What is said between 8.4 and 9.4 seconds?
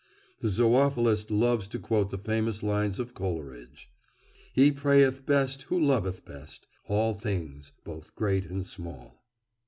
and small.